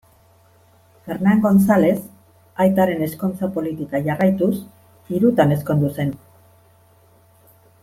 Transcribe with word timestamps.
Fernan 1.07 1.43
Gonzalez 1.43 1.91
aitaren 2.65 3.03
ezkontza-politika 3.09 4.01
jarraituz 4.09 4.51
hirutan 5.13 5.57
ezkondu 5.59 5.93
zen. 6.01 6.19